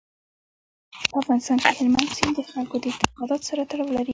[1.09, 4.09] په افغانستان کې هلمند سیند د خلکو د اعتقاداتو سره تړاو لري.